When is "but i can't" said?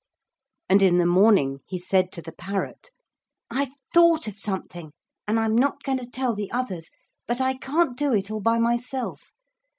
7.27-7.95